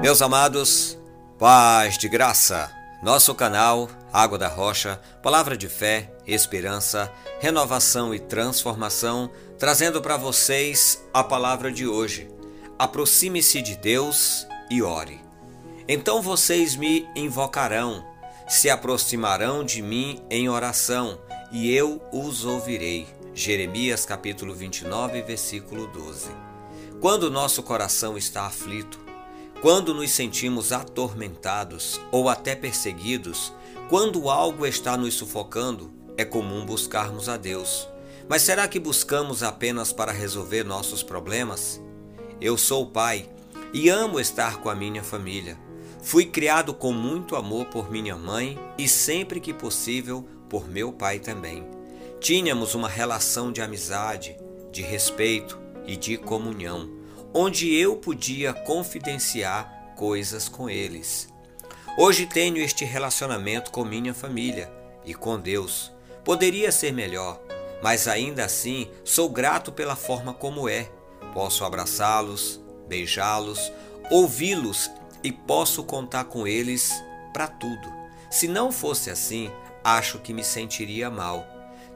[0.00, 0.96] Meus amados,
[1.40, 2.70] paz de graça.
[3.02, 11.04] Nosso canal Água da Rocha, palavra de fé, esperança, renovação e transformação, trazendo para vocês
[11.12, 12.30] a palavra de hoje.
[12.78, 15.20] Aproxime-se de Deus e ore.
[15.88, 18.06] Então vocês me invocarão,
[18.46, 21.18] se aproximarão de mim em oração,
[21.50, 23.08] e eu os ouvirei.
[23.34, 26.30] Jeremias capítulo 29, versículo 12.
[27.00, 29.07] Quando nosso coração está aflito,
[29.60, 33.52] quando nos sentimos atormentados ou até perseguidos,
[33.88, 37.88] quando algo está nos sufocando, é comum buscarmos a Deus.
[38.28, 41.80] Mas será que buscamos apenas para resolver nossos problemas?
[42.40, 43.28] Eu sou pai
[43.72, 45.58] e amo estar com a minha família.
[46.02, 51.18] Fui criado com muito amor por minha mãe e sempre que possível por meu pai
[51.18, 51.66] também.
[52.20, 54.36] Tínhamos uma relação de amizade,
[54.70, 56.97] de respeito e de comunhão
[57.32, 61.28] onde eu podia confidenciar coisas com eles.
[61.96, 64.72] Hoje tenho este relacionamento com minha família
[65.04, 65.92] e com Deus.
[66.24, 67.40] Poderia ser melhor,
[67.82, 70.88] mas ainda assim sou grato pela forma como é.
[71.34, 73.72] Posso abraçá-los, beijá-los,
[74.10, 74.90] ouvi-los
[75.22, 77.92] e posso contar com eles para tudo.
[78.30, 79.50] Se não fosse assim,
[79.82, 81.44] acho que me sentiria mal.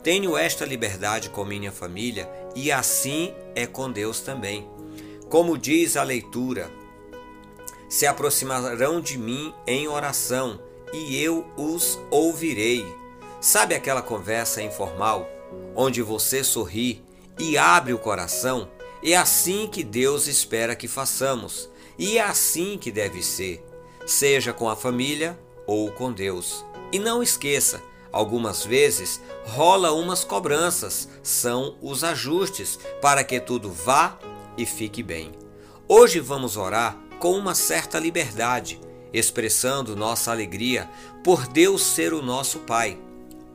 [0.03, 4.69] Tenho esta liberdade com minha família e assim é com Deus também.
[5.33, 6.71] Como diz a leitura,
[7.89, 10.61] se aproximarão de mim em oração
[10.93, 12.85] e eu os ouvirei.
[13.41, 15.27] Sabe aquela conversa informal
[15.75, 17.03] onde você sorri
[17.39, 18.69] e abre o coração?
[19.03, 23.65] É assim que Deus espera que façamos e é assim que deve ser,
[24.05, 26.63] seja com a família ou com Deus.
[26.93, 34.19] E não esqueça, algumas vezes rola umas cobranças, são os ajustes para que tudo vá
[34.57, 35.33] e fique bem.
[35.89, 38.81] Hoje vamos orar com uma certa liberdade,
[39.13, 40.89] expressando nossa alegria
[41.23, 42.99] por Deus ser o nosso Pai.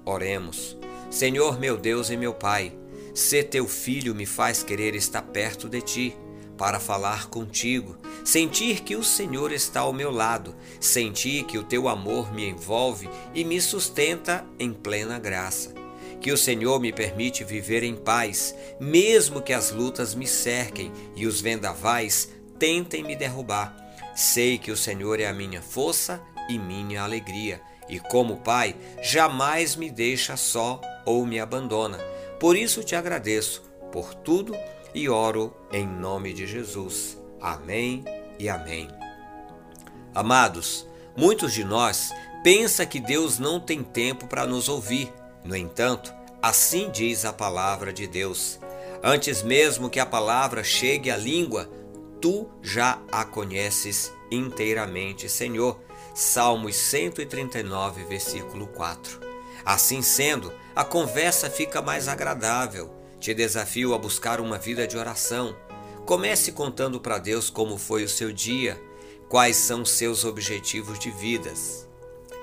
[0.05, 0.77] Oremos.
[1.09, 2.77] Senhor meu Deus e meu Pai,
[3.13, 6.17] se teu filho me faz querer estar perto de ti,
[6.57, 11.87] para falar contigo, sentir que o Senhor está ao meu lado, sentir que o teu
[11.87, 15.86] amor me envolve e me sustenta em plena graça
[16.19, 21.27] que o Senhor me permite viver em paz, mesmo que as lutas me cerquem e
[21.27, 23.75] os vendavais tentem me derrubar.
[24.15, 29.75] Sei que o Senhor é a minha força e minha alegria, e como Pai, jamais
[29.75, 31.99] me deixa só ou me abandona.
[32.39, 34.55] Por isso te agradeço por tudo
[34.93, 37.17] e oro em nome de Jesus.
[37.39, 38.03] Amém
[38.39, 38.87] e amém.
[40.13, 42.11] Amados, muitos de nós
[42.43, 45.13] pensa que Deus não tem tempo para nos ouvir
[45.47, 48.59] no entanto, assim diz a palavra de Deus:
[49.03, 51.69] Antes mesmo que a palavra chegue à língua,
[52.21, 55.79] tu já a conheces inteiramente, Senhor.
[56.13, 59.19] Salmos 139, versículo 4.
[59.63, 62.91] Assim sendo, a conversa fica mais agradável.
[63.19, 65.55] Te desafio a buscar uma vida de oração.
[66.05, 68.81] Comece contando para Deus como foi o seu dia,
[69.29, 71.86] quais são seus objetivos de vidas.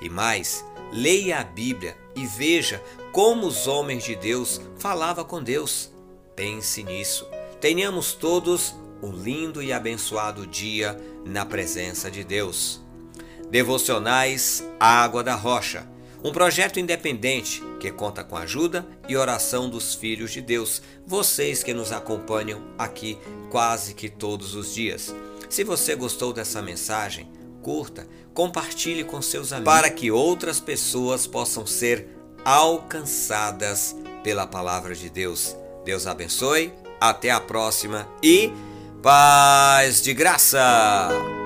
[0.01, 2.83] E mais, leia a Bíblia e veja
[3.13, 5.91] como os homens de Deus falavam com Deus.
[6.37, 7.27] Pense nisso.
[7.61, 12.81] Tenhamos todos um lindo e abençoado dia na presença de Deus.
[13.51, 15.87] Devocionais Água da Rocha,
[16.23, 21.63] um projeto independente que conta com a ajuda e oração dos filhos de Deus, vocês
[21.63, 23.19] que nos acompanham aqui
[23.51, 25.15] quase que todos os dias.
[25.51, 27.31] Se você gostou dessa mensagem,
[27.65, 32.07] curta, compartilhe com seus amigos para que outras pessoas possam ser
[32.45, 35.57] alcançadas pela palavra de Deus.
[35.85, 38.53] Deus abençoe, até a próxima e
[39.03, 41.44] paz de graça!